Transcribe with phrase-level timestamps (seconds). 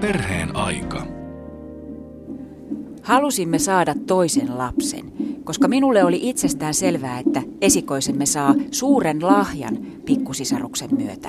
[0.00, 1.06] Perheen aika.
[3.02, 5.12] Halusimme saada toisen lapsen,
[5.44, 11.28] koska minulle oli itsestään selvää, että esikoisemme saa suuren lahjan pikkusisaruksen myötä.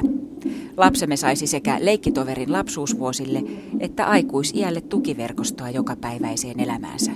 [0.77, 3.43] Lapsemme saisi sekä leikkitoverin lapsuusvuosille
[3.79, 7.11] että aikuisiälle tukiverkostoa jokapäiväiseen elämäänsä.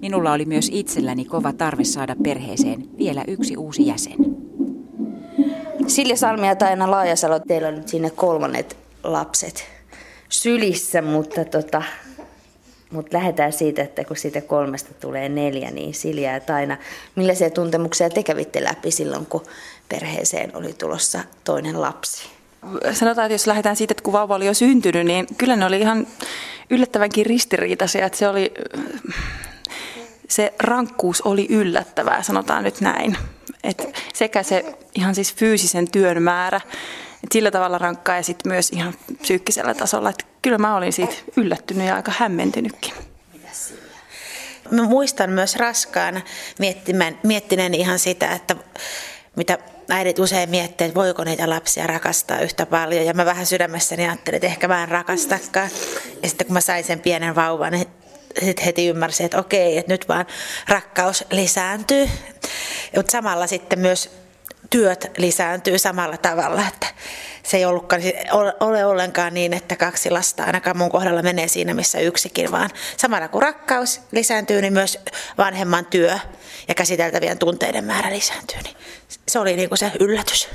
[0.00, 4.16] Minulla oli myös itselläni kova tarve saada perheeseen vielä yksi uusi jäsen.
[5.86, 9.77] Silja Salmi ja Taina Laajasalo, teillä on nyt sinne kolmannet lapset
[10.28, 11.82] sylissä, mutta tota,
[12.90, 16.76] mutta lähdetään siitä, että kun siitä kolmesta tulee neljä, niin Silja ja Taina,
[17.14, 19.46] millaisia tuntemuksia te kävitte läpi silloin, kun
[19.88, 22.28] perheeseen oli tulossa toinen lapsi?
[22.92, 25.80] Sanotaan, että jos lähdetään siitä, että kun vauva oli jo syntynyt, niin kyllä ne oli
[25.80, 26.06] ihan
[26.70, 28.06] yllättävänkin ristiriitaisia.
[28.06, 28.54] Että se, oli,
[30.28, 33.16] se rankkuus oli yllättävää, sanotaan nyt näin.
[33.64, 34.64] Et sekä se
[34.94, 36.60] ihan siis fyysisen työn määrä,
[37.24, 40.10] et sillä tavalla rankkaa ja sitten myös ihan psyykkisellä tasolla.
[40.10, 42.92] Et kyllä mä olin siitä yllättynyt ja aika hämmentynytkin.
[44.70, 46.20] Mä muistan myös raskaana
[47.22, 48.56] miettineen ihan sitä, että
[49.36, 49.58] mitä
[49.90, 53.06] äidit usein miettii, että voiko niitä lapsia rakastaa yhtä paljon.
[53.06, 55.70] Ja mä vähän sydämessäni ajattelin, että ehkä mä en rakastakaan.
[56.22, 57.86] Ja sitten kun mä sain sen pienen vauvan, niin
[58.44, 60.26] sitten heti ymmärsin, että okei, että nyt vaan
[60.68, 62.08] rakkaus lisääntyy.
[62.96, 64.10] Mutta samalla sitten myös
[64.70, 66.86] työt lisääntyy samalla tavalla, että
[67.42, 68.02] se ei ollutkaan,
[68.60, 73.28] ole ollenkaan niin, että kaksi lasta ainakaan mun kohdalla menee siinä, missä yksikin, vaan samalla
[73.28, 74.98] kun rakkaus lisääntyy, niin myös
[75.38, 76.18] vanhemman työ
[76.68, 78.58] ja käsiteltävien tunteiden määrä lisääntyy.
[78.64, 78.76] Niin
[79.28, 80.48] se oli niin kuin se yllätys.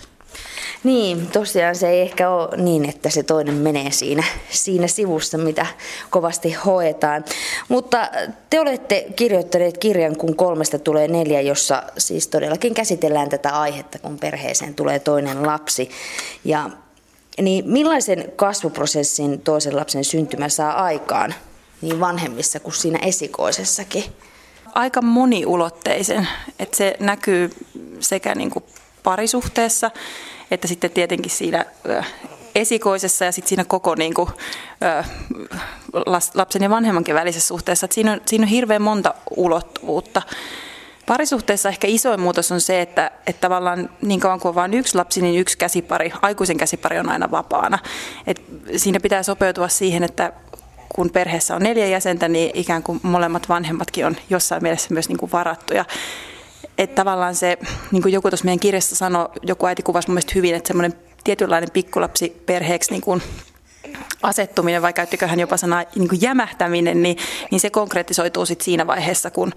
[0.83, 5.65] Niin, tosiaan se ei ehkä ole niin, että se toinen menee siinä, siinä sivussa, mitä
[6.09, 7.25] kovasti hoetaan.
[7.69, 8.09] Mutta
[8.49, 14.19] te olette kirjoittaneet kirjan, kun kolmesta tulee neljä, jossa siis todellakin käsitellään tätä aihetta, kun
[14.19, 15.89] perheeseen tulee toinen lapsi.
[16.45, 16.69] Ja
[17.41, 21.33] niin millaisen kasvuprosessin toisen lapsen syntymä saa aikaan
[21.81, 24.03] niin vanhemmissa kuin siinä esikoisessakin?
[24.73, 26.27] Aika moniulotteisen,
[26.59, 27.49] että se näkyy
[27.99, 28.65] sekä niin kuin
[29.03, 29.91] parisuhteessa
[30.53, 31.65] että sitten tietenkin siinä
[32.55, 34.29] esikoisessa ja sitten siinä koko niin kuin,
[36.35, 37.85] lapsen ja vanhemmankin välisessä suhteessa.
[37.85, 40.21] Että siinä, on, siinä on hirveän monta ulottuvuutta.
[41.05, 44.95] Parisuhteessa ehkä isoin muutos on se, että, että tavallaan niin kauan kuin on vain yksi
[44.95, 47.79] lapsi, niin yksi käsipari, aikuisen käsipari on aina vapaana.
[48.27, 48.41] Et
[48.75, 50.33] siinä pitää sopeutua siihen, että
[50.89, 55.17] kun perheessä on neljä jäsentä, niin ikään kuin molemmat vanhemmatkin on jossain mielessä myös niin
[55.17, 55.85] kuin varattuja
[56.77, 57.57] että tavallaan se,
[57.91, 60.93] niin kuin joku tuossa meidän kirjassa sanoi, joku äiti kuvasi mun mielestä hyvin, että semmoinen
[61.23, 63.21] tietynlainen pikkulapsi perheeksi niin kuin
[64.23, 67.17] asettuminen, vai käyttikö hän jopa sanaa niin kuin jämähtäminen, niin,
[67.51, 69.53] niin se konkretisoituu sit siinä vaiheessa, kun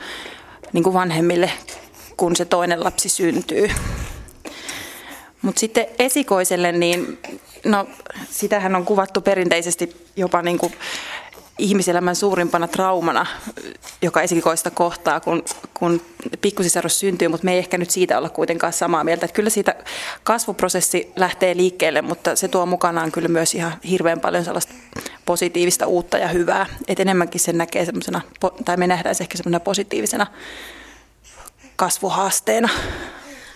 [0.72, 1.50] niin kuin vanhemmille,
[2.16, 3.70] kun se toinen lapsi syntyy.
[5.42, 7.18] Mutta sitten esikoiselle, niin
[7.64, 7.88] no,
[8.30, 10.72] sitähän on kuvattu perinteisesti jopa niin kuin
[11.58, 13.26] ihmiselämän suurimpana traumana,
[14.02, 15.44] joka esikoista kohtaa, kun,
[15.74, 16.02] kun
[16.40, 19.24] pikkusisarus syntyy, mutta me ei ehkä nyt siitä olla kuitenkaan samaa mieltä.
[19.24, 19.74] Että kyllä siitä
[20.24, 24.74] kasvuprosessi lähtee liikkeelle, mutta se tuo mukanaan kyllä myös ihan hirveän paljon sellaista
[25.26, 26.66] positiivista uutta ja hyvää.
[26.88, 28.20] Että enemmänkin sen näkee semmoisena,
[28.64, 30.26] tai me nähdään se ehkä semmoisena positiivisena
[31.76, 32.68] kasvuhaasteena.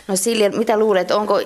[0.09, 1.41] No Silja, mitä luulet, onko,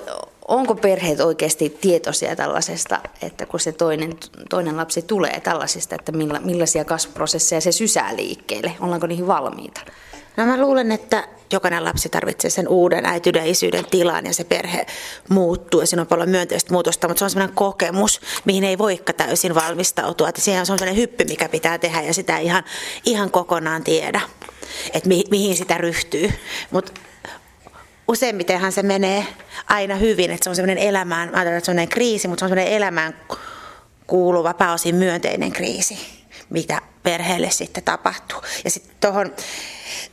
[0.49, 4.16] onko perheet oikeasti tietoisia tällaisesta, että kun se toinen,
[4.50, 8.72] toinen lapsi tulee tällaisista, että milla, millaisia kasvuprosesseja se sysää liikkeelle?
[8.81, 9.81] Ollaanko niihin valmiita?
[10.37, 14.44] No mä luulen, että jokainen lapsi tarvitsee sen uuden äityyden ja isyyden tilan ja se
[14.44, 14.87] perhe
[15.28, 19.12] muuttuu ja siinä on paljon myönteistä muutosta, mutta se on sellainen kokemus, mihin ei voikka
[19.12, 20.28] täysin valmistautua.
[20.28, 22.65] Että siihen on sellainen hyppy, mikä pitää tehdä ja sitä ihan,
[23.06, 24.21] ihan kokonaan tiedä,
[24.93, 26.33] että mi, mihin sitä ryhtyy.
[26.71, 26.93] Mutta
[28.09, 29.26] useimmitenhan se menee
[29.69, 32.48] aina hyvin, että se on semmoinen elämään, mä että se on kriisi, mutta se on
[32.48, 33.20] semmoinen elämään
[34.06, 35.98] kuuluva pääosin myönteinen kriisi,
[36.50, 38.41] mitä perheelle sitten tapahtuu.
[38.65, 39.32] Ja sitten tuohon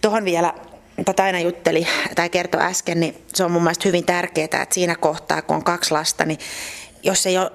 [0.02, 0.54] tohon vielä,
[0.98, 4.96] mitä aina jutteli tai kertoi äsken, niin se on mun mielestä hyvin tärkeää, että siinä
[4.96, 6.40] kohtaa, kun on kaksi lasta, niin
[7.04, 7.52] jos ei ole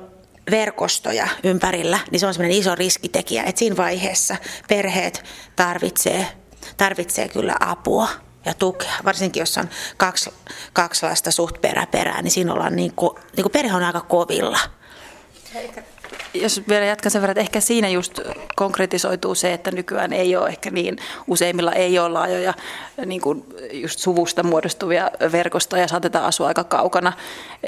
[0.51, 4.37] verkostoja ympärillä, niin se on semmoinen iso riskitekijä, että siinä vaiheessa
[4.69, 5.25] perheet
[5.57, 6.27] tarvitsee,
[6.77, 8.09] tarvitsee kyllä apua
[8.47, 8.93] ja tukea.
[9.05, 10.31] Varsinkin jos on kaksi,
[10.73, 14.59] kaksi lasta suht peräperää, niin siinä ollaan niin kuin, niin kuin perhe on aika kovilla.
[16.43, 18.21] Jos vielä jatkan sen verran, että ehkä siinä just
[18.57, 20.97] konkretisoituu se, että nykyään ei ole ehkä niin,
[21.27, 22.55] useimmilla ei ole laajoja
[23.07, 27.13] niin kuin just suvusta muodostuvia verkostoja, saatetaan asua aika kaukana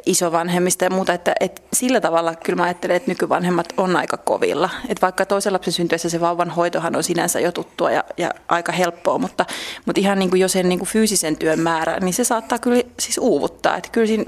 [0.06, 4.70] isovanhemmista ja muuta, että, että sillä tavalla kyllä mä ajattelen, että nykyvanhemmat on aika kovilla.
[4.88, 8.72] Että vaikka toisen lapsen syntyessä se vauvan hoitohan on sinänsä jo tuttua ja, ja aika
[8.72, 9.46] helppoa, mutta,
[9.86, 12.82] mutta ihan niin kuin jo sen niin kuin fyysisen työn määrä, niin se saattaa kyllä
[13.00, 13.76] siis uuvuttaa.
[13.76, 14.24] Että kyllä siinä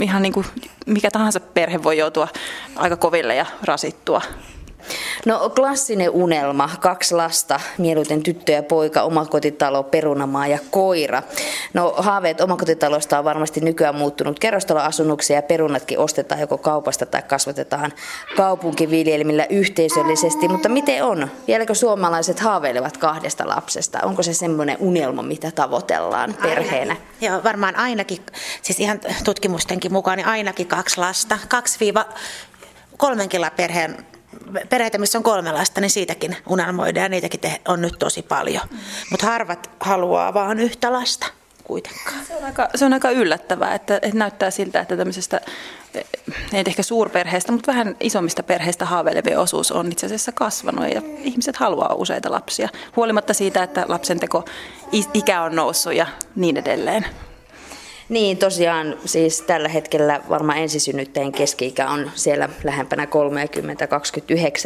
[0.00, 0.46] ihan niin kuin
[0.86, 2.28] mikä tahansa perhe voi joutua
[2.76, 4.22] aika koville ja rasittua.
[5.26, 11.22] No klassinen unelma, kaksi lasta, mieluiten tyttö ja poika, omakotitalo, perunamaa ja koira.
[11.74, 17.92] No haaveet omakotitalosta on varmasti nykyään muuttunut kerrostaloasunnuksia ja perunatkin ostetaan joko kaupasta tai kasvatetaan
[18.36, 20.48] kaupunkiviljelmillä yhteisöllisesti.
[20.48, 21.30] Mutta miten on?
[21.46, 23.98] Vieläkö suomalaiset haaveilevat kahdesta lapsesta?
[24.02, 26.96] Onko se semmoinen unelma, mitä tavoitellaan perheenä?
[27.20, 28.18] Joo, varmaan ainakin,
[28.62, 31.38] siis ihan tutkimustenkin mukaan, niin ainakin kaksi lasta.
[31.48, 32.04] Kaksi viiva
[32.98, 34.06] kolmenkin perheen
[34.68, 38.62] perheitä, missä on kolme lasta, niin siitäkin unelmoidaan ja niitäkin on nyt tosi paljon.
[38.70, 38.78] Mm.
[39.10, 41.26] Mutta harvat haluaa vaan yhtä lasta
[41.64, 42.24] kuitenkaan.
[42.28, 45.40] Se on aika, se on aika yllättävää, että, että näyttää siltä, että tämmöisestä,
[46.52, 51.56] ei ehkä suurperheestä, mutta vähän isommista perheistä haaveilevien osuus on itse asiassa kasvanut ja ihmiset
[51.56, 54.44] haluaa useita lapsia, huolimatta siitä, että lapsen teko
[55.14, 56.06] ikä on noussut ja
[56.36, 57.06] niin edelleen.
[58.08, 63.08] Niin, tosiaan siis tällä hetkellä varmaan ensisynnyttäjien keski-ikä on siellä lähempänä 30-29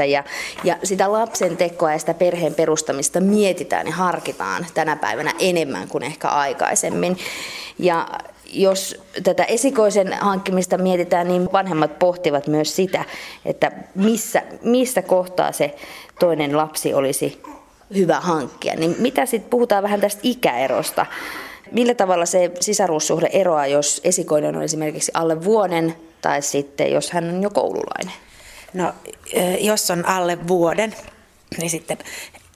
[0.05, 0.25] ja,
[0.65, 6.05] ja sitä lapsen tekoa ja sitä perheen perustamista mietitään ja harkitaan tänä päivänä enemmän kuin
[6.05, 7.17] ehkä aikaisemmin.
[7.79, 8.09] Ja
[8.53, 13.05] jos tätä esikoisen hankkimista mietitään, niin vanhemmat pohtivat myös sitä,
[13.45, 15.75] että missä, mistä kohtaa se
[16.21, 17.43] toinen lapsi olisi
[17.95, 18.77] hyvä hankkia.
[18.77, 21.07] Niin mitä sitten puhutaan vähän tästä ikäerosta?
[21.73, 27.29] Millä tavalla se sisaruussuhde eroaa, jos esikoinen on esimerkiksi alle vuoden tai sitten jos hän
[27.29, 28.13] on jo koululainen?
[28.75, 28.93] No,
[29.61, 30.95] jos on alle vuoden,
[31.59, 31.99] niin sitten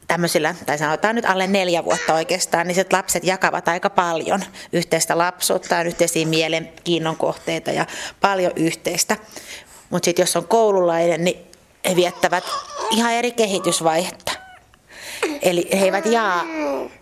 [0.08, 4.40] tämmöisillä, tai sanotaan nyt alle neljä vuotta oikeastaan, niin lapset jakavat aika paljon
[4.72, 7.86] yhteistä lapsuutta, yhteisiä mielenkiinnon kohteita ja
[8.20, 9.16] paljon yhteistä.
[9.90, 11.46] Mutta sitten jos on koululainen, niin
[11.88, 12.44] he viettävät
[12.90, 14.32] ihan eri kehitysvaihetta.
[15.46, 16.44] Eli he eivät jaa,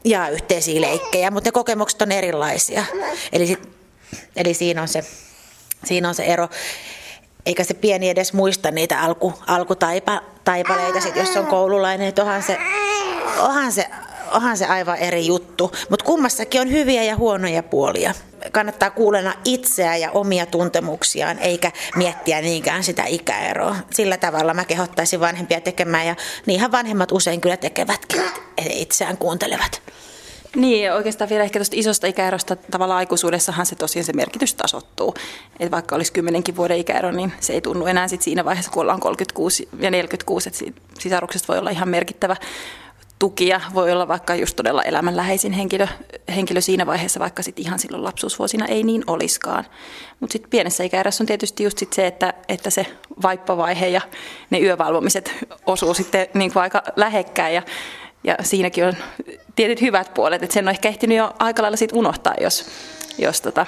[0.05, 2.85] jaa yhteisiä leikkejä, mutta ne kokemukset on erilaisia.
[3.32, 3.69] Eli, sit,
[4.37, 5.05] eli siinä, on se,
[5.85, 6.49] siinä on se ero.
[7.46, 12.58] Eikä se pieni edes muista niitä alku, alkutaipaleita, sit, jos on koululainen, että onhan se,
[13.38, 13.87] onhan se
[14.35, 18.15] onhan se aivan eri juttu, mutta kummassakin on hyviä ja huonoja puolia.
[18.53, 23.77] Kannattaa kuulena itseä ja omia tuntemuksiaan, eikä miettiä niinkään sitä ikäeroa.
[23.91, 26.17] Sillä tavalla mä kehottaisin vanhempia tekemään, ja
[26.47, 28.23] niinhän vanhemmat usein kyllä tekevätkin,
[28.71, 29.83] itseään kuuntelevat.
[30.57, 35.15] Niin, oikeastaan vielä ehkä tuosta isosta ikäerosta tavallaan aikuisuudessahan se tosiaan se merkitys tasottuu.
[35.61, 38.83] Että vaikka olisi kymmenenkin vuoden ikäero, niin se ei tunnu enää sit siinä vaiheessa, kun
[38.83, 42.37] ollaan 36 ja 46, että sisaruksesta voi olla ihan merkittävä
[43.19, 45.87] tukia voi olla vaikka just todella elämänläheisin henkilö,
[46.35, 49.65] henkilö siinä vaiheessa, vaikka sitten ihan silloin lapsuusvuosina ei niin oliskaan.
[50.21, 52.87] Mutta sitten pienessä ikäerässä on tietysti just sit se, että, että se
[53.23, 54.01] vaippavaihe ja
[54.51, 55.33] ne yövalvomiset
[55.67, 57.63] osuu sitten niin kuin aika lähekkäin ja,
[58.25, 58.95] ja siinäkin on
[59.57, 62.67] tietyt hyvät puolet, että sen on ehkä ehtinyt jo aika lailla sit unohtaa, jos,
[63.19, 63.67] jos tota,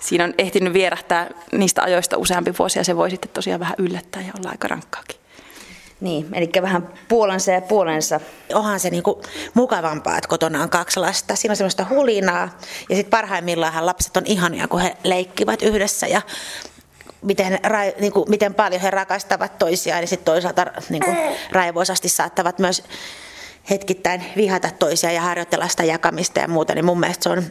[0.00, 4.22] siinä on ehtinyt vierähtää niistä ajoista useampi vuosi ja se voi sitten tosiaan vähän yllättää
[4.22, 5.19] ja olla aika rankkaakin.
[6.00, 8.20] Niin, eli vähän puolensa ja puolensa.
[8.54, 9.22] Onhan se niinku
[9.54, 11.36] mukavampaa, että kotona on kaksi lasta.
[11.36, 12.58] Siinä on semmoista hulinaa.
[12.88, 16.22] Ja sitten parhaimmillaan lapset on ihania, kun he leikkivät yhdessä ja
[17.22, 17.58] miten,
[18.00, 20.00] niin kuin, miten paljon he rakastavat toisiaan.
[20.00, 21.16] Ja sitten toisaalta niin kuin,
[21.52, 22.82] raivoisasti saattavat myös
[23.70, 26.74] hetkittäin vihata toisiaan ja harjoitella sitä jakamista ja muuta.
[26.74, 27.44] Niin mun mielestä se on,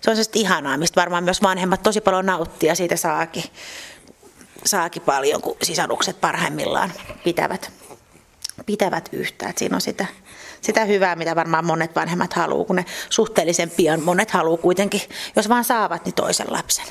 [0.00, 3.44] se on ihanaa, mistä varmaan myös vanhemmat tosi paljon nauttia siitä saakin
[4.64, 6.92] saakin paljon, kun sisarukset parhaimmillaan
[7.24, 7.72] pitävät,
[8.66, 9.48] pitävät yhtä.
[9.48, 10.06] Et siinä on sitä,
[10.60, 15.00] sitä hyvää, mitä varmaan monet vanhemmat haluaa, kun ne suhteellisen pian monet haluaa kuitenkin,
[15.36, 16.86] jos vaan saavat, niin toisen lapsen.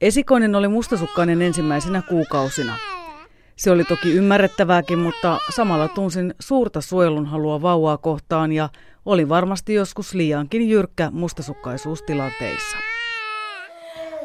[0.00, 2.76] Esikoinen oli mustasukkainen ensimmäisenä kuukausina.
[3.56, 8.68] Se oli toki ymmärrettävääkin, mutta samalla tunsin suurta suojelun halua vauvaa kohtaan ja
[9.04, 12.76] oli varmasti joskus liiankin jyrkkä mustasukkaisuustilanteissa.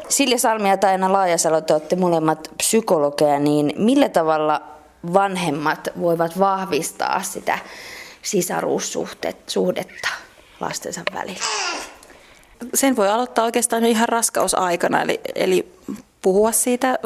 [0.10, 4.62] Silja Salmi ja Taina Laajasalo, te olette molemmat psykologeja, niin millä tavalla
[5.14, 7.60] vanhemmat voivat vahvistaa sitä
[8.22, 10.10] sisaruussuhdetta
[10.60, 11.46] lastensa välillä?
[12.74, 15.74] Sen voi aloittaa oikeastaan ihan raskausaikana, eli, eli
[16.25, 17.00] puhua siitä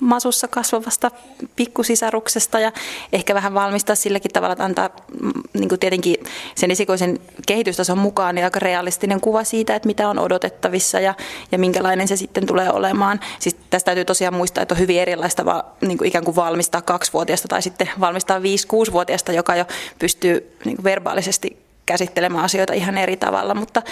[0.00, 1.10] masussa kasvavasta
[1.56, 2.72] pikkusisaruksesta ja
[3.12, 6.16] ehkä vähän valmistaa silläkin tavalla, että antaa mm, niin kuin tietenkin
[6.54, 11.14] sen esikoisen kehitystason mukaan niin aika realistinen kuva siitä, että mitä on odotettavissa ja,
[11.52, 13.20] ja minkälainen se sitten tulee olemaan.
[13.38, 16.82] Siis tästä täytyy tosiaan muistaa, että on hyvin erilaista va, niin kuin ikään kuin valmistaa
[16.82, 19.64] kaksivuotiaasta tai sitten valmistaa viisi-kuusivuotiaasta, joka jo
[19.98, 23.82] pystyy niin kuin verbaalisesti käsittelemään asioita ihan eri tavalla, mutta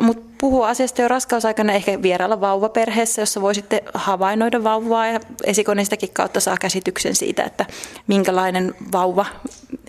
[0.00, 5.86] mutta puhua asiasta jo raskausaikana ehkä vierailla vauvaperheessä, jossa voi sitten havainnoida vauvaa ja esikoinen
[5.86, 7.66] sitäkin kautta saa käsityksen siitä, että
[8.06, 9.26] minkälainen vauva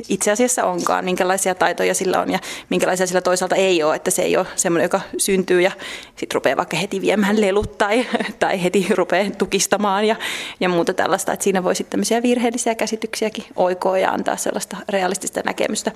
[0.10, 2.40] itse asiassa onkaan, minkälaisia taitoja sillä on ja
[2.70, 5.72] minkälaisia sillä toisaalta ei ole, että se ei ole semmoinen, joka syntyy ja
[6.16, 8.06] sitten rupeaa vaikka heti viemään lelut tai,
[8.40, 10.16] tai heti rupeaa tukistamaan ja,
[10.60, 15.42] ja muuta tällaista, että siinä voi sitten tämmöisiä virheellisiä käsityksiäkin oikoa ja antaa sellaista realistista
[15.46, 15.92] näkemystä.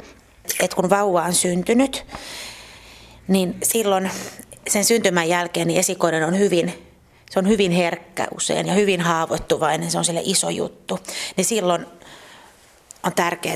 [0.59, 2.05] Et kun vauva on syntynyt,
[3.31, 4.11] niin silloin
[4.69, 6.73] sen syntymän jälkeen niin esikoinen on hyvin
[7.31, 10.99] se on hyvin herkkä usein ja hyvin haavoittuvainen, se on sille iso juttu.
[11.37, 11.85] Niin silloin
[13.03, 13.53] on tärkeää,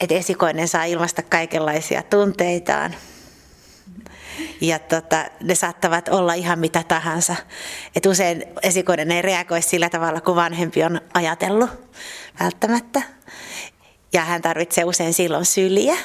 [0.00, 2.94] että esikoinen saa ilmaista kaikenlaisia tunteitaan.
[4.60, 7.36] Ja tota, ne saattavat olla ihan mitä tahansa.
[7.96, 11.70] Et usein esikoinen ei reagoi sillä tavalla, kuin vanhempi on ajatellut
[12.40, 13.02] välttämättä.
[14.12, 15.96] Ja hän tarvitsee usein silloin syliä.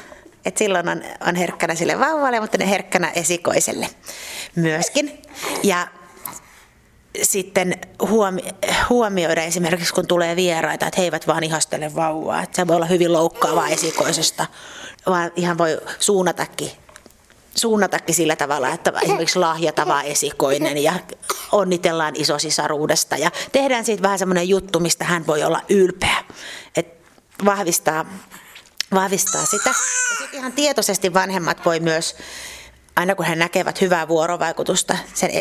[0.46, 3.88] Et silloin on, on herkkänä sille vauvalle, mutta ne herkkänä esikoiselle
[4.56, 5.22] myöskin.
[5.64, 5.88] Ja
[7.22, 8.56] sitten huomi-
[8.90, 12.44] huomioida esimerkiksi, kun tulee vieraita, että he eivät vaan ihastele vauvaa.
[12.44, 14.46] Että se voi olla hyvin loukkaavaa esikoisesta,
[15.06, 16.72] vaan ihan voi suunnatakin
[17.56, 20.94] suunnatakin sillä tavalla, että esimerkiksi lahjatava esikoinen ja
[21.52, 26.24] onnitellaan isosisaruudesta ja tehdään siitä vähän semmoinen juttu, mistä hän voi olla ylpeä.
[26.76, 26.88] Et
[27.46, 28.06] vahvistaa,
[28.94, 29.70] vahvistaa sitä.
[29.70, 32.16] Ja sitten ihan tietoisesti vanhemmat voi myös,
[32.96, 35.32] aina kun he näkevät hyvää vuorovaikutusta sen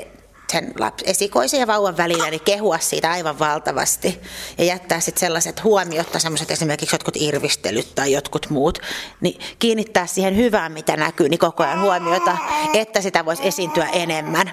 [0.53, 4.21] sen laps, esikoisen ja vauvan välillä, niin kehua siitä aivan valtavasti.
[4.59, 8.79] Ja jättää sitten sellaiset huomiotta, sellaiset esimerkiksi jotkut irvistelyt tai jotkut muut,
[9.21, 12.37] niin kiinnittää siihen hyvään, mitä näkyy, niin koko ajan huomiota,
[12.75, 14.53] että sitä voisi esiintyä enemmän.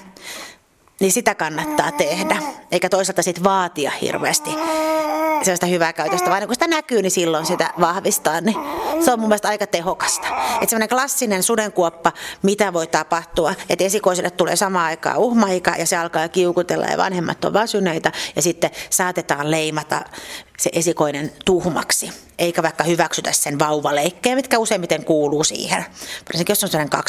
[0.99, 2.37] Niin sitä kannattaa tehdä,
[2.71, 4.49] eikä toisaalta sitten vaatia hirveästi
[5.45, 8.57] sellaista hyvää käytöstä, vaan kun sitä näkyy, niin silloin sitä vahvistaa, niin
[9.05, 10.27] se on mun mielestä aika tehokasta.
[10.53, 12.11] Että semmoinen klassinen sudenkuoppa,
[12.41, 17.45] mitä voi tapahtua, että esikoiselle tulee samaan aikaan uhmaika ja se alkaa kiukutella ja vanhemmat
[17.45, 20.01] on väsyneitä ja sitten saatetaan leimata
[20.57, 25.85] se esikoinen tuhmaksi, eikä vaikka hyväksytä sen vauvaleikkejä, mitkä useimmiten kuuluu siihen.
[26.29, 26.99] Varsinkin jos on sellainen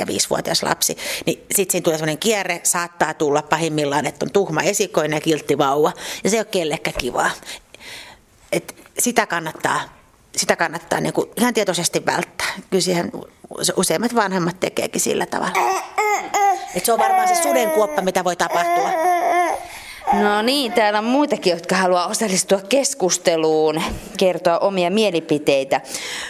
[0.00, 5.16] 2-4-5-vuotias lapsi, niin sitten siinä tulee sellainen kierre, saattaa tulla pahimmillaan, että on tuhma esikoinen
[5.16, 5.92] ja kiltti vauva,
[6.24, 7.30] ja se ei ole kellekään kivaa.
[8.52, 9.80] Et sitä kannattaa,
[10.36, 12.48] sitä kannattaa niin kuin ihan tietoisesti välttää.
[12.70, 13.12] Kyllä siihen
[13.76, 15.82] useimmat vanhemmat tekeekin sillä tavalla.
[16.74, 18.90] Et se on varmaan se sudenkuoppa, mitä voi tapahtua.
[20.12, 23.82] No niin, täällä on muitakin, jotka haluaa osallistua keskusteluun,
[24.18, 25.80] kertoa omia mielipiteitä.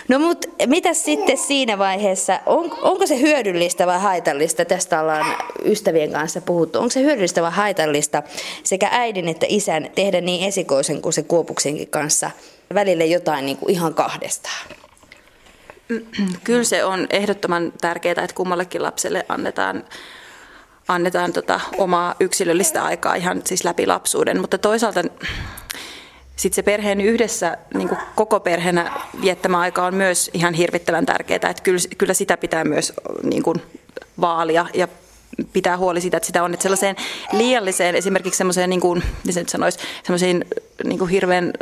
[0.08, 6.12] No mutta mitä sitten siinä vaiheessa, on, onko se hyödyllistä vai haitallista, tästä ollaan ystävien
[6.12, 8.22] kanssa puhuttu, onko se hyödyllistä vai haitallista
[8.62, 12.30] sekä äidin että isän tehdä niin esikoisen kuin se kuopuksenkin kanssa
[12.74, 14.66] välille jotain niin kuin ihan kahdestaan?
[16.44, 19.84] Kyllä se on ehdottoman tärkeää, että kummallekin lapselle annetaan
[20.88, 25.00] annetaan tota omaa yksilöllistä aikaa ihan siis läpi lapsuuden, mutta toisaalta
[26.36, 31.50] sitten se perheen yhdessä niin kuin koko perheenä viettämä aika on myös ihan hirvittävän tärkeää,
[31.50, 33.62] että kyllä, kyllä sitä pitää myös niin kuin
[34.20, 34.88] vaalia ja
[35.52, 36.96] pitää huoli siitä, että sitä on, että sellaiseen
[37.32, 40.44] liialliseen esimerkiksi semmoiseen, niin kuin, se nyt sanoisi, semmoisiin
[40.84, 41.52] niin kuin hirveän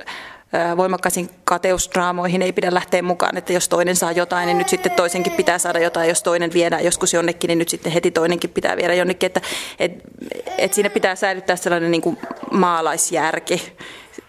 [0.77, 5.33] voimakkaisiin kateusdraamoihin ei pidä lähteä mukaan, että jos toinen saa jotain, niin nyt sitten toisenkin
[5.33, 8.95] pitää saada jotain, jos toinen viedään joskus jonnekin, niin nyt sitten heti toinenkin pitää viedä
[8.95, 9.41] jonnekin, että
[9.79, 9.93] et,
[10.59, 12.19] et siinä pitää säilyttää sellainen niin kuin
[12.51, 13.73] maalaisjärki.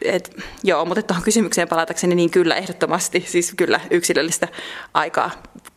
[0.02, 4.48] Et, joo, mutta tuohon kysymykseen palatakseni, niin kyllä ehdottomasti, siis kyllä yksilöllistä
[4.94, 5.32] aikaa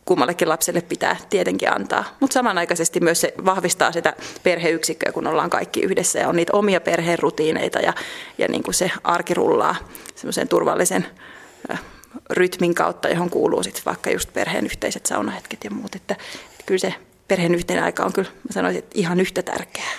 [0.09, 2.03] kummallekin lapselle pitää tietenkin antaa.
[2.19, 4.13] Mutta samanaikaisesti myös se vahvistaa sitä
[4.43, 7.93] perheyksikköä, kun ollaan kaikki yhdessä ja on niitä omia perheen rutiineita ja,
[8.37, 9.75] ja niin kuin se arki rullaa
[10.15, 11.05] semmoisen turvallisen
[12.29, 15.95] rytmin kautta, johon kuuluu sitten vaikka just perheen yhteiset saunahetket ja muut.
[15.95, 16.13] Että,
[16.51, 16.93] että kyllä se
[17.27, 19.93] perheen yhteinen aika on kyllä, mä sanoisin, että ihan yhtä tärkeää.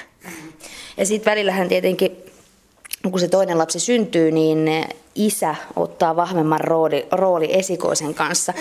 [0.97, 2.17] Ja sitten välillähän tietenkin
[3.11, 4.69] kun se toinen lapsi syntyy, niin
[5.27, 8.55] isä ottaa vahvemman rooli, rooli esikoisen kanssa.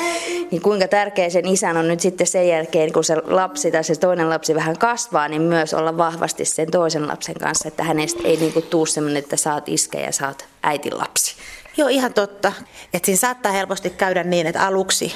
[0.51, 3.95] Niin kuinka tärkeä sen isän on nyt sitten sen jälkeen, kun se lapsi tai se
[3.95, 8.37] toinen lapsi vähän kasvaa, niin myös olla vahvasti sen toisen lapsen kanssa, että hänestä ei
[8.37, 11.35] niin tuu sellainen, että saat iskä ja saat äitin lapsi.
[11.77, 12.53] Joo, ihan totta.
[12.93, 15.15] Että siinä saattaa helposti käydä niin, että aluksi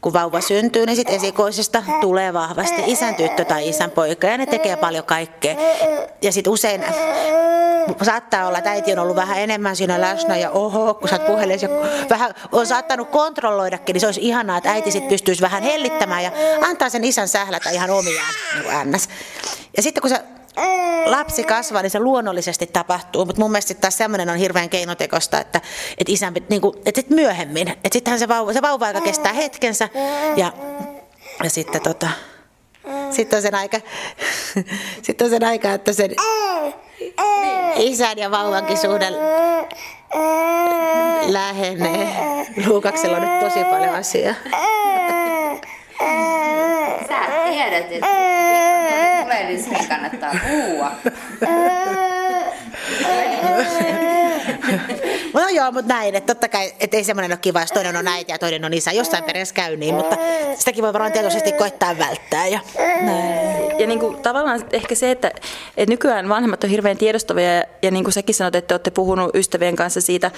[0.00, 4.46] kun vauva syntyy, niin sitten esikoisesta tulee vahvasti isän tyttö tai isän poika ja ne
[4.46, 5.56] tekee paljon kaikkea.
[6.22, 6.84] Ja sitten usein
[8.02, 11.26] saattaa olla, että äiti on ollut vähän enemmän siinä läsnä ja oho, kun sä oot
[11.26, 11.68] puhelimessa
[12.10, 16.32] vähän on saattanut kontrolloidakin, niin se olisi ihanaa, että äiti sitten pystyisi vähän hellittämään ja
[16.68, 19.08] antaa sen isän sählätä ihan omiaan, niin ns.
[19.76, 20.20] Ja sitten kun se
[21.06, 25.60] lapsi kasvaa, niin se luonnollisesti tapahtuu, mutta mun mielestä taas semmoinen on hirveän keinotekosta, että,
[25.98, 29.88] että isän, niin kuin, että sit myöhemmin, että sittenhän se vauva, se vauva-aika kestää hetkensä
[30.36, 30.52] ja,
[31.44, 32.10] ja sitten tota,
[33.10, 33.80] sitten on sen aika,
[35.02, 36.10] sitten on sen aika, että sen
[37.76, 39.06] isän ja vauvankin suhde
[41.26, 42.08] Lähenee.
[42.66, 44.34] Luukaksella on nyt tosi paljon asiaa.
[47.08, 47.18] Sä
[47.50, 48.06] tiedät, että
[49.22, 50.90] tulee, niin sen kannattaa puhua.
[55.34, 58.08] No joo, mutta näin, että totta kai, että ei semmoinen ole kiva, jos toinen on
[58.08, 58.92] äiti ja toinen on isä.
[58.92, 60.16] Jossain perheessä käy niin, mutta
[60.54, 62.46] sitäkin voi varmaan tietoisesti koittaa välttää.
[62.46, 62.60] Ja,
[63.78, 65.32] ja niin kuin, tavallaan ehkä se, että,
[65.76, 69.34] että nykyään vanhemmat on hirveän tiedostavia ja, ja niin kuin säkin sanot, että olette puhunut
[69.34, 70.30] ystävien kanssa siitä,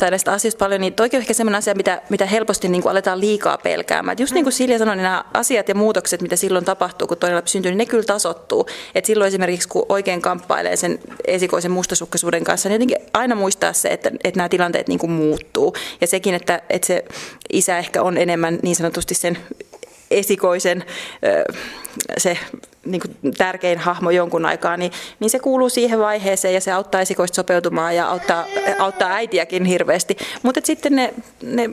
[0.00, 2.90] tai näistä asioista paljon, niin toikin on ehkä sellainen asia, mitä, mitä helposti niin kuin
[2.90, 4.12] aletaan liikaa pelkäämään.
[4.12, 7.16] Et just niin kuin Silja sanoi, niin nämä asiat ja muutokset, mitä silloin tapahtuu, kun
[7.16, 8.66] toinen lapsi syntyy, niin ne kyllä tasottuu.
[8.94, 13.88] Et silloin esimerkiksi, kun oikein kamppailee sen esikoisen mustasukkaisuuden kanssa, niin jotenkin aina muistaa se,
[13.88, 15.74] että, että nämä tilanteet niin kuin muuttuu.
[16.00, 17.04] Ja sekin, että, että se
[17.52, 19.38] isä ehkä on enemmän niin sanotusti sen
[20.10, 20.84] esikoisen
[22.18, 22.38] se
[22.84, 27.00] niin kuin tärkein hahmo jonkun aikaa, niin, niin se kuuluu siihen vaiheeseen ja se auttaa
[27.00, 28.46] esikoista sopeutumaan ja auttaa,
[28.78, 30.16] auttaa äitiäkin hirveästi.
[30.42, 31.70] Mutta sitten ne, ne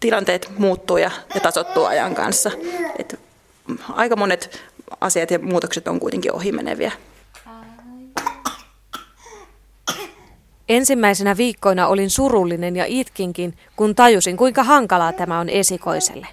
[0.00, 2.50] tilanteet muuttuu ja, ja tasottuu ajan kanssa.
[2.98, 3.20] Et
[3.88, 4.62] aika monet
[5.00, 6.92] asiat ja muutokset on kuitenkin ohimeneviä.
[10.68, 16.26] Ensimmäisenä viikkoina olin surullinen ja itkinkin, kun tajusin, kuinka hankalaa tämä on esikoiselle.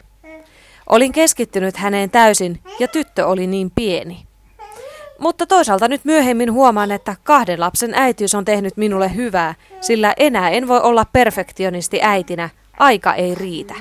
[0.89, 4.25] Olin keskittynyt häneen täysin ja tyttö oli niin pieni.
[5.19, 10.49] Mutta toisaalta nyt myöhemmin huomaan, että kahden lapsen äitiys on tehnyt minulle hyvää, sillä enää
[10.49, 13.73] en voi olla perfektionisti äitinä, aika ei riitä.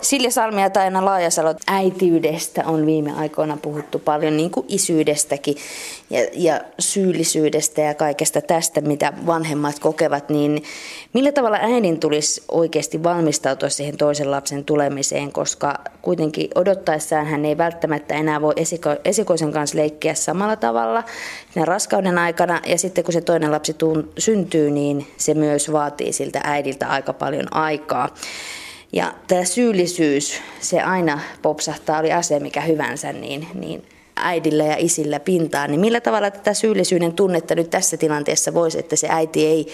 [0.00, 5.56] Silja Salmi ja Taina Laajasalo, äitiydestä on viime aikoina puhuttu paljon, niin kuin isyydestäkin
[6.10, 10.62] ja, ja syyllisyydestä ja kaikesta tästä, mitä vanhemmat kokevat, niin
[11.12, 17.58] millä tavalla äidin tulisi oikeasti valmistautua siihen toisen lapsen tulemiseen, koska kuitenkin odottaessaan hän ei
[17.58, 21.04] välttämättä enää voi esiko, esikoisen kanssa leikkiä samalla tavalla
[21.64, 22.60] raskauden aikana.
[22.66, 23.76] Ja sitten kun se toinen lapsi
[24.18, 28.08] syntyy, niin se myös vaatii siltä äidiltä aika paljon aikaa.
[28.92, 33.84] Ja tämä syyllisyys, se aina popsahtaa, oli asia mikä hyvänsä, niin, niin
[34.16, 35.70] äidillä ja isillä pintaan.
[35.70, 39.66] Niin millä tavalla tätä syyllisyyden tunnetta nyt tässä tilanteessa voisi, että se äiti ei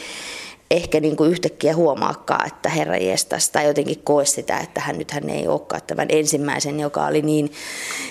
[0.70, 5.10] ehkä niin kuin yhtäkkiä huomaakaan, että herra jestas, tai jotenkin koe sitä, että hän nyt
[5.10, 7.52] hän ei olekaan tämän ensimmäisen, joka oli niin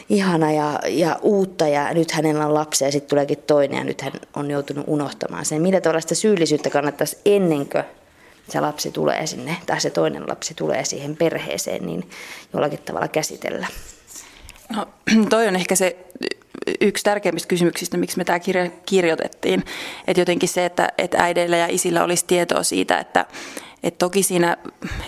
[0.09, 4.01] ihana ja, ja uutta, ja nyt hänellä on lapsia, ja sitten tuleekin toinen, ja nyt
[4.01, 5.61] hän on joutunut unohtamaan sen.
[5.61, 7.83] Millä tavalla sitä syyllisyyttä kannattaisi ennen kuin
[8.51, 12.09] se lapsi tulee sinne, tai se toinen lapsi tulee siihen perheeseen, niin
[12.53, 13.67] jollakin tavalla käsitellä?
[14.75, 14.87] No,
[15.29, 15.97] toi on ehkä se
[16.81, 19.63] yksi tärkeimmistä kysymyksistä, miksi me tämä kirja kirjoitettiin.
[20.07, 23.25] Että jotenkin se, että, että äideillä ja isillä olisi tietoa siitä, että,
[23.83, 24.57] et toki siinä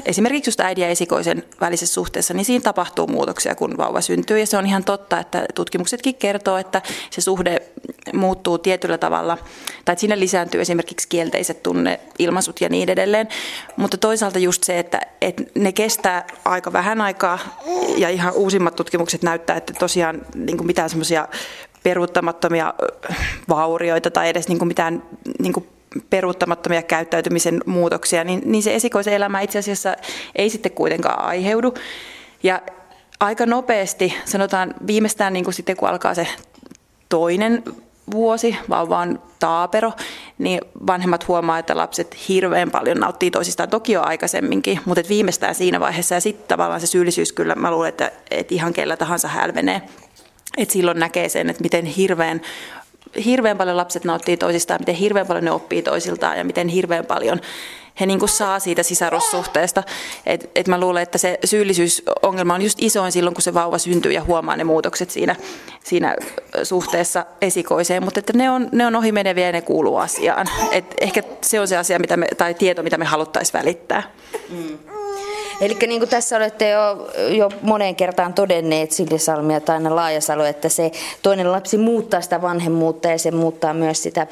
[0.06, 4.40] esimerkiksi just äidin ja esikoisen välisessä suhteessa, niin siinä tapahtuu muutoksia, kun vauva syntyy.
[4.40, 7.62] Ja se on ihan totta, että tutkimuksetkin kertoo, että se suhde
[8.14, 9.38] muuttuu tietyllä tavalla,
[9.86, 13.28] tai että siinä lisääntyy esimerkiksi kielteiset tunneilmaisut ja niin edelleen.
[13.76, 17.40] Mutta toisaalta just se, että, että ne kestää aika vähän aikaa,
[17.98, 21.28] ja ihan uusimmat tutkimukset näyttää, että tosiaan niin mitään semmoisia
[21.84, 22.74] peruuttamattomia
[23.50, 25.04] vaurioita tai edes niin mitään
[25.40, 25.54] niin
[26.10, 29.96] peruuttamattomia käyttäytymisen muutoksia, niin, niin se esikoisen elämä itse asiassa
[30.36, 31.74] ei sitten kuitenkaan aiheudu.
[32.44, 32.62] Ja
[33.20, 36.28] aika nopeasti, sanotaan viimeistään niin kuin sitten kun alkaa se
[37.10, 37.64] toinen
[38.12, 39.92] vuosi, vaan taapero,
[40.38, 45.56] niin vanhemmat huomaa, että lapset hirveän paljon nauttii toisistaan, toki jo aikaisemminkin, mutta et viimeistään
[45.56, 49.28] siinä vaiheessa ja sitten tavallaan se syyllisyys kyllä, mä luulen, että, että ihan kellä tahansa
[49.28, 49.82] hälvenee.
[50.58, 52.42] Et silloin näkee sen, että miten hirveän
[53.26, 57.40] hirveän paljon lapset nauttii toisistaan, miten hirveän paljon ne oppii toisiltaan ja miten hirveän paljon
[58.00, 59.84] he niin saa siitä sisarussuhteesta.
[60.26, 64.12] Et, et mä luulen, että se syyllisyysongelma on just isoin silloin, kun se vauva syntyy
[64.12, 65.36] ja huomaa ne muutokset siinä,
[65.84, 66.16] siinä
[66.64, 70.48] suhteessa esikoiseen, mutta että ne on, ne on ohimeneviä ja ne kuuluu asiaan.
[70.72, 74.04] Et ehkä se on se asia mitä me, tai tieto, mitä me haluttaisiin välittää.
[74.50, 74.93] Mm.
[75.64, 79.18] Eli niin kuin tässä olette jo, jo moneen kertaan todenneet, Silja
[79.54, 84.28] ja Taina Laajasalo, että se toinen lapsi muuttaa sitä vanhemmuutta ja se muuttaa myös sitä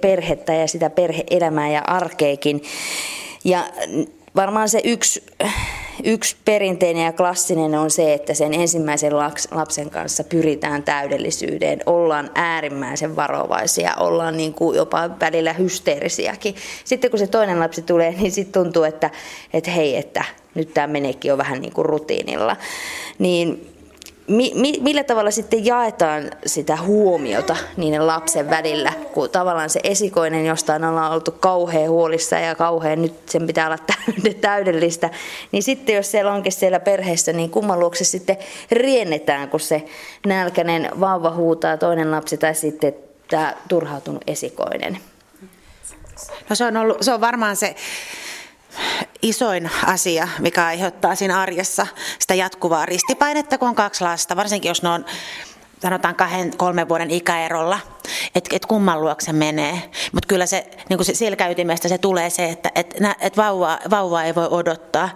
[0.00, 2.62] perhettä ja sitä perheelämää ja arkeekin.
[3.44, 3.64] Ja
[4.36, 5.22] varmaan se yksi,
[6.04, 9.12] yksi perinteinen ja klassinen on se, että sen ensimmäisen
[9.50, 16.54] lapsen kanssa pyritään täydellisyyteen, ollaan äärimmäisen varovaisia, ollaan niin kuin jopa välillä hysteerisiäkin.
[16.84, 19.10] Sitten kun se toinen lapsi tulee, niin sitten tuntuu, että,
[19.52, 20.24] että hei, että
[20.54, 22.56] nyt tämä meneekin jo vähän niin kuin rutiinilla.
[23.18, 23.72] Niin
[24.26, 30.46] mi, mi, millä tavalla sitten jaetaan sitä huomiota niiden lapsen välillä, kun tavallaan se esikoinen,
[30.46, 33.78] jostain ollaan oltu kauhean huolissa ja kauhean nyt sen pitää olla
[34.40, 35.10] täydellistä,
[35.52, 38.36] niin sitten jos siellä onkin siellä perheessä, niin kumman luokse sitten
[38.70, 39.84] riennetään, kun se
[40.26, 42.94] nälkäinen vauva huutaa toinen lapsi tai sitten
[43.30, 44.98] tämä turhautunut esikoinen?
[46.48, 47.74] No se on, ollut, se on varmaan se
[49.22, 51.86] isoin asia, mikä aiheuttaa siinä arjessa
[52.18, 55.04] sitä jatkuvaa ristipainetta, kun on kaksi lasta, varsinkin jos ne on
[55.82, 57.78] sanotaan kahden, kolmen vuoden ikäerolla,
[58.34, 59.82] että et kumman luokse menee.
[60.12, 64.34] Mutta kyllä se, niin se selkäytimestä se tulee se, että et, et vauva, vauva ei
[64.34, 65.08] voi odottaa.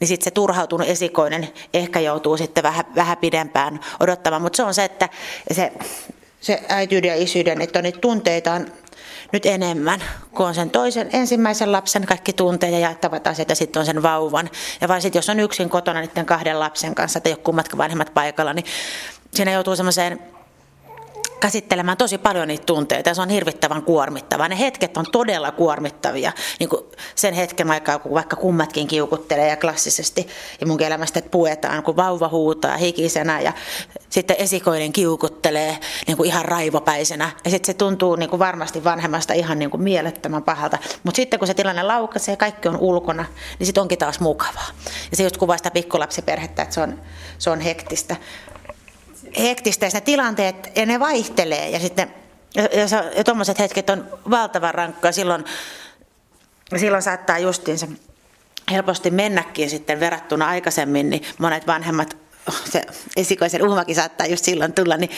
[0.00, 4.42] Niin sitten se turhautunut esikoinen ehkä joutuu sitten vähän, vähän pidempään odottamaan.
[4.42, 5.08] Mutta se on se, että
[5.52, 5.72] se,
[6.40, 8.66] se äityyden ja isyyden, että on niitä tunteita on
[9.32, 13.80] nyt enemmän, kun on sen toisen ensimmäisen lapsen kaikki tunteet ja jaettavat asiat ja sitten
[13.80, 14.50] on sen vauvan.
[14.80, 18.14] Ja vai sitten jos on yksin kotona niiden kahden lapsen kanssa, ei ole kummatkaan vanhemmat
[18.14, 18.64] paikalla, niin
[19.34, 20.20] siinä joutuu semmoiseen
[21.42, 24.48] käsittelemään tosi paljon niitä tunteita ja se on hirvittävän kuormittavaa.
[24.48, 26.82] Ne hetket on todella kuormittavia, niin kuin
[27.14, 30.28] sen hetken aikaa, kun vaikka kummatkin kiukuttelee ja klassisesti
[30.60, 33.52] ja mun elämästä puetaan, kun vauva huutaa hikisenä ja
[34.10, 39.32] sitten esikoinen kiukuttelee niin kuin ihan raivopäisenä ja sitten se tuntuu niin kuin varmasti vanhemmasta
[39.32, 40.78] ihan niin kuin mielettömän pahalta.
[41.02, 43.24] Mutta sitten kun se tilanne laukaisee ja kaikki on ulkona,
[43.58, 44.68] niin sitten onkin taas mukavaa.
[45.10, 47.00] Ja se just kuvaa sitä pikkulapsiperhettä, että se on,
[47.38, 48.16] se on hektistä
[49.38, 51.70] hektistä ja tilanteet, ja ne vaihtelee.
[51.70, 52.14] Ja sitten
[52.54, 52.62] ja,
[53.16, 55.12] ja tuommoiset hetket on valtavan rankkaa.
[55.12, 55.44] Silloin,
[56.76, 57.86] silloin saattaa justiinsa
[58.70, 62.16] helposti mennäkin sitten verrattuna aikaisemmin, niin monet vanhemmat,
[62.64, 62.82] se
[63.16, 65.10] esikoisen uhmakin saattaa just silloin tulla, niin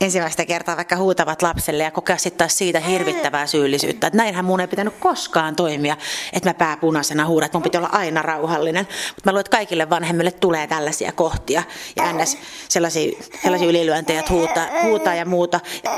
[0.00, 4.06] ensimmäistä kertaa vaikka huutavat lapselle ja kokea sitten taas siitä hirvittävää syyllisyyttä.
[4.06, 5.96] Että näinhän mun ei pitänyt koskaan toimia,
[6.32, 8.88] että mä pää punaisena huudan, että mun pitää olla aina rauhallinen.
[8.90, 11.62] Mutta mä luulen, että kaikille vanhemmille tulee tällaisia kohtia
[11.96, 12.38] ja ns.
[12.68, 15.60] sellaisia, sellaisia ylilyöntejä, että huutaa, huutaa ja muuta.
[15.84, 15.92] Ja,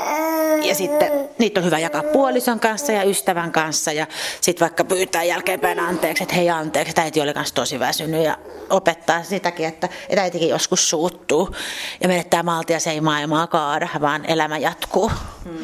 [0.67, 4.07] ja sitten niitä on hyvä jakaa puolison kanssa ja ystävän kanssa ja
[4.41, 8.37] sitten vaikka pyytää jälkeenpäin anteeksi, että hei anteeksi, että äiti oli kanssa tosi väsynyt ja
[8.69, 11.55] opettaa sitäkin, että, että äitikin joskus suuttuu
[12.01, 15.11] ja menettää maltia, se ei maailmaa kaada vaan elämä jatkuu.
[15.43, 15.57] Hmm.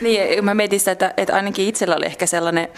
[0.00, 2.68] Niin, mä mietin sitä, että, että ainakin itsellä oli ehkä sellainen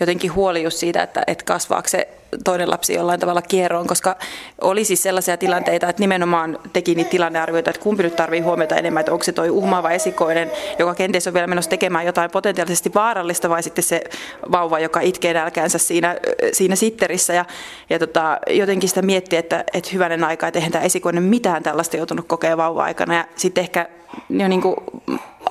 [0.00, 2.08] jotenkin huoli just siitä, että, että kasvaako se
[2.44, 4.16] toinen lapsi jollain tavalla kierroon, koska
[4.60, 9.00] oli siis sellaisia tilanteita, että nimenomaan teki niitä tilannearvioita, että kumpi nyt tarvii huomiota enemmän,
[9.00, 13.48] että onko se toi uhmaava esikoinen, joka kenties on vielä menossa tekemään jotain potentiaalisesti vaarallista,
[13.48, 14.04] vai sitten se
[14.52, 16.16] vauva, joka itkee nälkäänsä siinä,
[16.52, 17.32] siinä sitterissä.
[17.32, 17.44] Ja,
[17.90, 21.96] ja tota, jotenkin sitä miettiä, että, että hyvänen aika, että eihän tämä esikoinen mitään tällaista
[21.96, 23.14] joutunut kokea vauva-aikana.
[23.14, 23.88] Ja sitten ehkä
[24.30, 24.76] jo niin kuin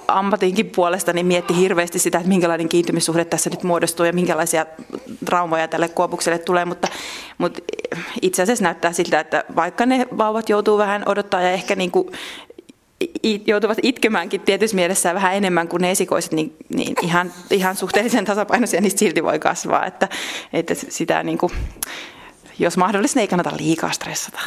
[0.07, 4.65] ammatinkin puolesta niin mietti hirveästi sitä, että minkälainen kiintymyssuhde tässä nyt muodostuu ja minkälaisia
[5.25, 6.87] traumoja tälle kuopukselle tulee, mutta,
[7.37, 7.59] mutta
[8.21, 12.07] itse asiassa näyttää siltä, että vaikka ne vauvat joutuu vähän odottaa ja ehkä niin kuin
[13.47, 18.81] joutuvat itkemäänkin tietyssä mielessä vähän enemmän kuin ne esikoiset, niin, niin ihan, ihan suhteellisen tasapainoisia
[18.81, 20.07] niistä silti voi kasvaa, että,
[20.53, 21.51] että sitä niin kuin,
[22.59, 24.39] jos mahdollista, ei kannata liikaa stressata.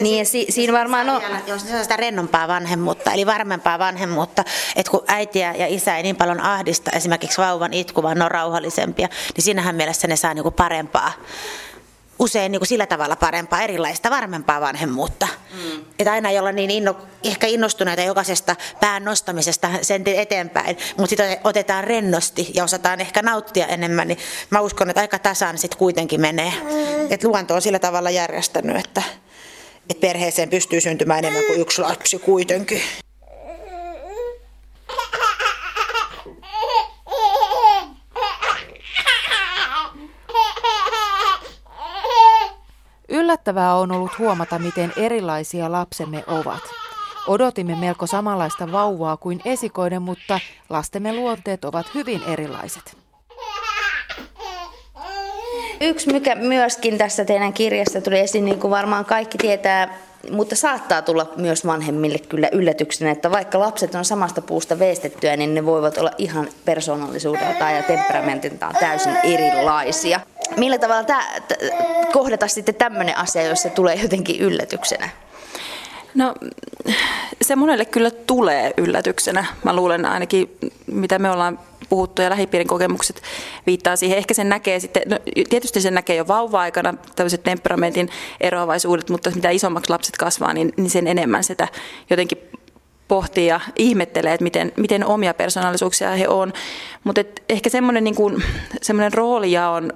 [0.00, 1.22] Niin, si- siinä varmaan on...
[1.46, 4.44] Jos se on sitä rennompaa vanhemmuutta, eli varmempaa vanhemmuutta,
[4.76, 8.30] että kun äitiä ja isä ei niin paljon ahdista, esimerkiksi vauvan itku, vaan ne on
[8.30, 11.12] rauhallisempia, niin siinähän mielessä ne saa niinku parempaa
[12.18, 15.28] usein niin kuin sillä tavalla parempaa, erilaista, varmempaa vanhemmuutta.
[15.52, 15.84] Mm.
[15.98, 21.36] Että aina ei olla niin inno, ehkä innostuneita jokaisesta pään nostamisesta sen eteenpäin, mutta sitten
[21.44, 24.18] otetaan rennosti ja osataan ehkä nauttia enemmän, niin
[24.50, 26.52] mä uskon, että aika tasan sitten kuitenkin menee.
[26.62, 27.12] Mm.
[27.12, 29.02] Että luonto on sillä tavalla järjestänyt, että,
[29.90, 32.82] että perheeseen pystyy syntymään enemmän kuin yksi lapsi kuitenkin.
[43.24, 46.62] Yllättävää on ollut huomata, miten erilaisia lapsemme ovat.
[47.26, 52.96] Odotimme melko samanlaista vauvaa kuin esikoinen, mutta lastemme luonteet ovat hyvin erilaiset.
[55.80, 59.98] Yksi, mikä myöskin tässä teidän kirjassa tuli esiin, niin kuin varmaan kaikki tietää,
[60.30, 65.54] mutta saattaa tulla myös vanhemmille kyllä yllätyksenä, että vaikka lapset on samasta puusta veistettyä, niin
[65.54, 70.20] ne voivat olla ihan persoonallisuudeltaan ja temperamentiltaan täysin erilaisia.
[70.56, 71.24] Millä tavalla tämä
[72.12, 75.08] kohdata sitten tämmöinen asia, jos se tulee jotenkin yllätyksenä?
[76.14, 76.34] No
[77.42, 79.44] se monelle kyllä tulee yllätyksenä.
[79.64, 83.22] Mä luulen ainakin, mitä me ollaan puhuttu ja lähipiirin kokemukset
[83.66, 84.18] viittaa siihen.
[84.18, 85.18] Ehkä sen näkee sitten, no,
[85.50, 88.08] tietysti sen näkee jo vauva-aikana tämmöiset temperamentin
[88.40, 91.68] eroavaisuudet, mutta mitä isommaksi lapset kasvaa, niin, niin sen enemmän sitä
[92.10, 92.38] jotenkin
[93.08, 96.52] pohtii ja ihmettelee, että miten, miten omia persoonallisuuksia he on.
[97.04, 98.42] Mutta ehkä semmoinen, niin
[98.82, 99.92] semmoinen roolijaon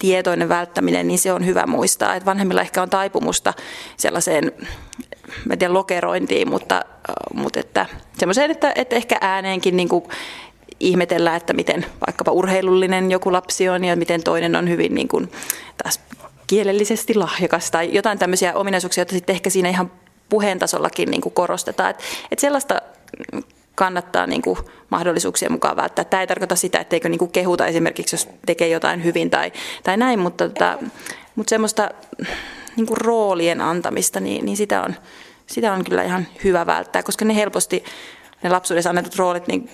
[0.00, 2.14] tietoinen välttäminen, niin se on hyvä muistaa.
[2.14, 3.54] Että vanhemmilla ehkä on taipumusta
[3.96, 4.52] sellaiseen,
[5.44, 6.84] mä tiedän, lokerointiin, mutta,
[7.34, 7.86] mutta että
[8.18, 10.04] semmoiseen, että, että ehkä ääneenkin niin kuin
[10.80, 15.32] ihmetellään, että miten vaikkapa urheilullinen joku lapsi on ja miten toinen on hyvin niin kuin
[15.82, 16.00] taas
[16.46, 19.92] kielellisesti lahjakas tai jotain tämmöisiä ominaisuuksia, joita sitten ehkä siinä ihan
[20.28, 21.90] puheen tasollakin niin kuin korostetaan.
[21.90, 22.80] Että, että sellaista
[23.80, 24.58] kannattaa niin kuin
[24.90, 26.04] mahdollisuuksien mukaan välttää.
[26.04, 29.96] Tämä ei tarkoita sitä, etteikö niin kuin kehuta esimerkiksi, jos tekee jotain hyvin tai, tai
[29.96, 30.78] näin, mutta, tota,
[31.34, 31.90] mutta semmoista
[32.76, 34.94] niin kuin roolien antamista, niin, niin sitä, on,
[35.46, 37.84] sitä on kyllä ihan hyvä välttää, koska ne helposti,
[38.42, 39.70] ne lapsuudessa annetut roolit, niin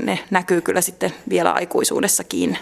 [0.00, 2.58] ne näkyy kyllä sitten vielä aikuisuudessakin.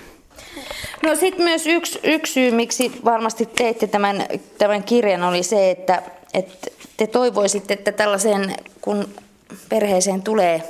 [1.02, 4.26] No sitten myös yksi, yksi syy, miksi varmasti teitte tämän,
[4.58, 6.02] tämän kirjan, oli se, että,
[6.35, 9.08] että te toivoisitte, että tällaiseen, kun
[9.69, 10.62] perheeseen tulee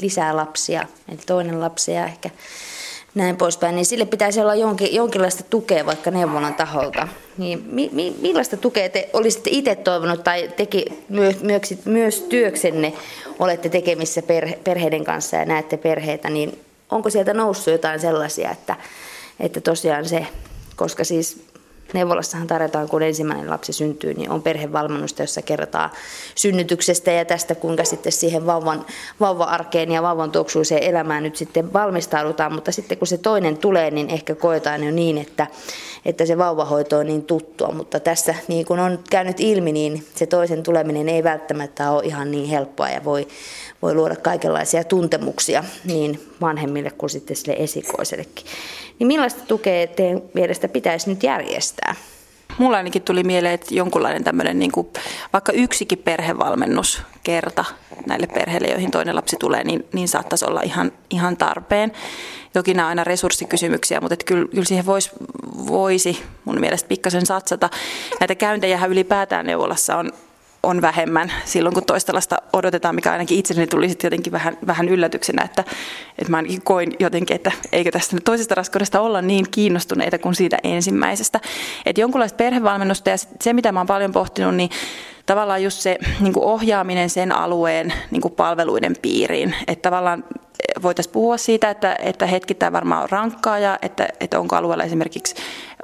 [0.00, 2.30] lisää lapsia, eli toinen lapsi ja ehkä
[3.14, 7.08] näin poispäin, niin sille pitäisi olla jonkin, jonkinlaista tukea vaikka neuvonnan taholta.
[7.38, 12.92] Niin mi, mi, millaista tukea te olisitte itse toivonut tai teki, myös, myös, myös työksenne
[13.38, 16.58] olette tekemissä perhe, perheiden kanssa ja näette perheitä, niin
[16.90, 18.76] onko sieltä noussut jotain sellaisia, että,
[19.40, 20.26] että tosiaan se,
[20.76, 21.49] koska siis
[21.94, 25.90] Neuvolassahan tarjotaan, kun ensimmäinen lapsi syntyy, niin on perhevalmennusta, jossa kerrotaan
[26.34, 28.86] synnytyksestä ja tästä, kuinka sitten siihen vauvan,
[29.20, 32.52] vauva-arkeen ja vauvan tuoksuiseen elämään nyt sitten valmistaudutaan.
[32.52, 35.46] Mutta sitten kun se toinen tulee, niin ehkä koetaan jo niin, että,
[36.04, 37.72] että se vauvahoito on niin tuttua.
[37.72, 42.30] Mutta tässä, niin kuin on käynyt ilmi, niin se toisen tuleminen ei välttämättä ole ihan
[42.30, 43.28] niin helppoa ja voi,
[43.82, 48.46] voi luoda kaikenlaisia tuntemuksia niin vanhemmille kuin sitten sille esikoisellekin.
[49.00, 51.94] Niin millaista tukea teidän mielestä pitäisi nyt järjestää?
[52.58, 54.86] Mulla ainakin tuli mieleen, että jonkunlainen tämmöinen niin kuin,
[55.32, 57.64] vaikka yksikin perhevalmennus kerta
[58.06, 61.92] näille perheille, joihin toinen lapsi tulee, niin, niin saattaisi olla ihan, ihan tarpeen.
[62.52, 65.10] Toki nämä on aina resurssikysymyksiä, mutta että kyllä, kyllä siihen voisi,
[65.66, 67.70] voisi mun mielestä pikkasen satsata.
[68.20, 70.12] Näitä käyntejä ylipäätään neuvolassa on,
[70.62, 74.88] on vähemmän silloin, kun toista lasta odotetaan, mikä ainakin itselleni tuli sitten jotenkin vähän, vähän
[74.88, 75.64] yllätyksenä, että,
[76.18, 80.58] että mä ainakin koin jotenkin, että eikö tästä toisesta raskaudesta olla niin kiinnostuneita kuin siitä
[80.62, 81.40] ensimmäisestä.
[81.86, 84.70] Että jonkunlaista perhevalmennusta ja se, mitä mä oon paljon pohtinut, niin
[85.26, 89.54] tavallaan just se niin ohjaaminen sen alueen niin palveluiden piiriin.
[89.66, 90.24] Että tavallaan
[90.82, 95.34] voitaisiin puhua siitä, että, että hetkittäin varmaan on rankkaa ja että, että onko alueella esimerkiksi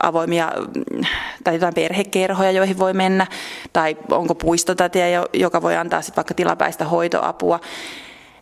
[0.03, 1.05] avoimia mm,
[1.45, 3.27] tai jotain perhekerhoja, joihin voi mennä,
[3.73, 7.61] tai onko puistotätiä, joka voi antaa sitten vaikka tilapäistä hoitoapua.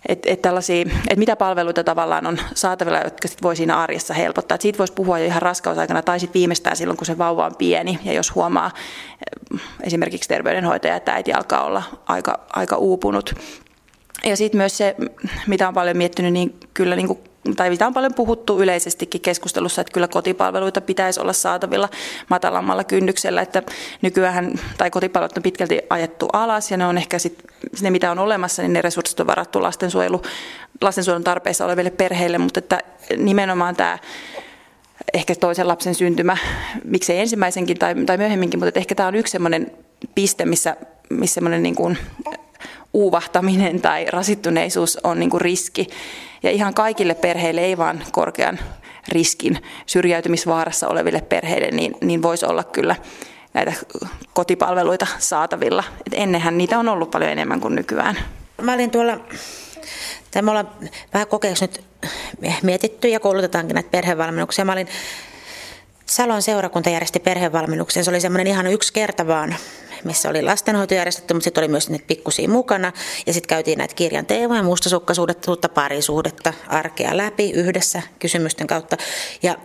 [0.09, 0.41] Että et
[1.11, 4.55] et mitä palveluita tavallaan on saatavilla, jotka sit voi siinä arjessa helpottaa.
[4.55, 7.57] Et siitä voisi puhua jo ihan raskausaikana tai sitten viimeistään silloin, kun se vauva on
[7.57, 7.99] pieni.
[8.05, 8.71] Ja jos huomaa
[9.83, 13.35] esimerkiksi terveydenhoitaja, että äiti alkaa olla aika, aika uupunut.
[14.27, 14.97] Ja sitten myös se,
[15.47, 17.19] mitä on paljon miettinyt, niin kyllä niin kuin
[17.57, 21.89] tai mitä on paljon puhuttu yleisestikin keskustelussa, että kyllä kotipalveluita pitäisi olla saatavilla
[22.31, 23.63] matalammalla kynnyksellä, että
[24.03, 27.45] nykyään tai kotipalvelut on pitkälti ajettu alas ja ne on ehkä sit,
[27.81, 30.23] ne mitä on olemassa, niin ne resurssit on varattu lastensuojelu,
[30.81, 32.81] lastensuojelun tarpeessa oleville perheille, mutta että
[33.17, 33.99] nimenomaan tämä
[35.15, 36.37] ehkä toisen lapsen syntymä,
[36.85, 39.71] miksei ensimmäisenkin tai, tai myöhemminkin, mutta ehkä tämä on yksi sellainen
[40.15, 40.77] piste, missä,
[41.11, 41.99] missä niin kuin
[42.95, 45.89] uuvahtaminen tai rasittuneisuus on niin kuin riski.
[46.43, 48.59] Ja ihan kaikille perheille, ei vaan korkean
[49.09, 52.97] riskin syrjäytymisvaarassa oleville perheille, niin, niin voisi olla kyllä
[53.55, 53.73] näitä
[54.35, 55.85] kotipalveluita saatavilla.
[56.07, 58.19] Et ennenhän niitä on ollut paljon enemmän kuin nykyään.
[58.63, 59.21] Mä olin tuolla,
[60.31, 60.71] tai me ollaan
[61.15, 61.85] vähän kokeeksi nyt
[62.63, 64.65] mietitty ja koulutetaankin näitä perhevalmennuksia.
[64.65, 64.89] Mä olin
[66.07, 68.05] Salon seurakunta järjesti perhevalmennuksen.
[68.05, 69.57] Se oli semmoinen ihan yksi kerta vaan
[70.05, 72.93] missä oli lastenhoito järjestetty, mutta sitten oli myös niitä pikkusia mukana.
[73.27, 78.97] Ja sitten käytiin näitä kirjan teemoja, mustasukkaisuudetta, parisuudetta, arkea läpi yhdessä kysymysten kautta.
[79.43, 79.57] Ja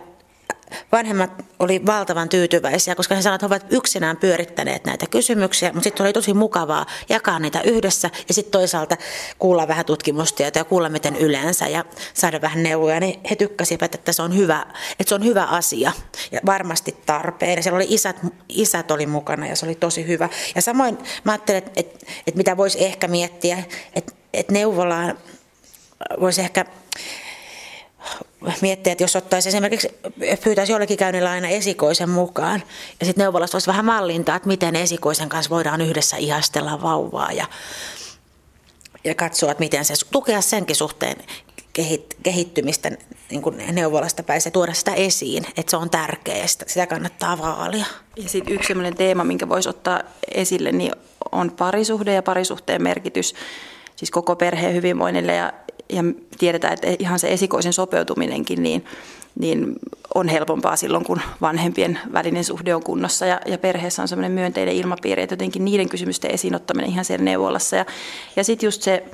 [0.92, 5.84] vanhemmat oli valtavan tyytyväisiä, koska he sanoivat, että he ovat yksinään pyörittäneet näitä kysymyksiä, mutta
[5.84, 8.96] sitten oli tosi mukavaa jakaa niitä yhdessä ja sitten toisaalta
[9.38, 14.12] kuulla vähän tutkimustietoa ja kuulla miten yleensä ja saada vähän neuvoja, niin he tykkäsivät, että
[14.12, 14.66] se on hyvä,
[15.00, 15.92] että se on hyvä asia
[16.32, 17.56] ja varmasti tarpeen.
[17.56, 18.16] Ja siellä oli isät,
[18.48, 20.28] isät oli mukana ja se oli tosi hyvä.
[20.54, 25.18] Ja samoin mä ajattelin, että, että, että mitä voisi ehkä miettiä, että, että neuvolaan
[26.20, 26.64] voisi ehkä
[28.60, 29.88] miettiä, että jos ottaisi esimerkiksi,
[30.44, 32.62] pyytäisi jollekin käynnillä aina esikoisen mukaan,
[33.00, 37.46] ja sitten neuvolasta olisi vähän mallintaa, että miten esikoisen kanssa voidaan yhdessä ihastella vauvaa ja,
[39.04, 41.16] ja katsoa, että miten se tukea senkin suhteen
[41.72, 42.90] kehit, kehittymistä
[43.30, 47.86] niin kuin neuvolasta päin ja tuoda sitä esiin, että se on tärkeää, sitä kannattaa vaalia.
[48.16, 50.02] Ja sitten yksi sellainen teema, minkä voisi ottaa
[50.34, 50.92] esille, niin
[51.32, 53.34] on parisuhde ja parisuhteen merkitys
[53.96, 55.52] siis koko perheen hyvinvoinnille ja,
[55.92, 56.02] ja
[56.38, 58.84] tiedetään, että ihan se esikoisen sopeutuminenkin niin,
[59.38, 59.72] niin
[60.14, 64.74] on helpompaa silloin, kun vanhempien välinen suhde on kunnossa ja, ja perheessä on semmoinen myönteinen
[64.74, 67.76] ilmapiiri, että jotenkin niiden kysymysten esiin ottaminen ihan siellä neuvolassa.
[67.76, 67.84] Ja,
[68.36, 69.04] ja sitten just se,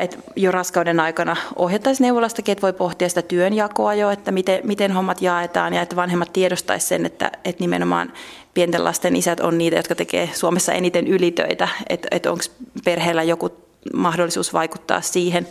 [0.00, 4.92] että jo raskauden aikana ohjattaisiin neuvolastakin, että voi pohtia sitä työnjakoa jo, että miten, miten
[4.92, 8.12] hommat jaetaan ja että vanhemmat tiedostaisivat sen, että, että nimenomaan
[8.54, 12.44] pienten lasten isät on niitä, jotka tekee Suomessa eniten ylitöitä, että, että onko
[12.84, 15.48] perheellä joku mahdollisuus vaikuttaa siihen,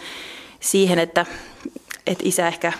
[0.60, 1.26] siihen että,
[2.08, 2.74] että isä ehkä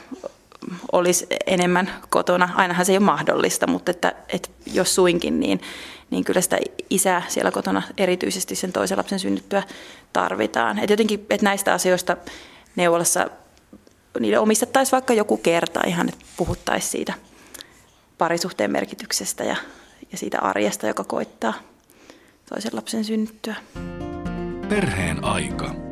[0.92, 2.50] olisi enemmän kotona.
[2.56, 5.62] Ainahan se ei ole mahdollista, mutta että, että jos suinkin, niin,
[6.10, 6.58] niin kyllä sitä
[6.90, 9.64] isää siellä kotona erityisesti sen toisen lapsen synnyttyä
[10.14, 10.80] tarvitaan.
[10.80, 12.18] Et jotenkin, että näistä asioista
[12.76, 13.28] neuvolassa
[14.20, 17.14] niille omistettaisiin vaikka joku kerta ihan, että puhuttaisiin siitä
[18.18, 19.56] parisuhteen merkityksestä ja,
[20.12, 21.54] ja siitä arjesta, joka koittaa
[22.50, 23.56] toisen lapsen synnyttyä.
[24.68, 25.87] Perheen aika.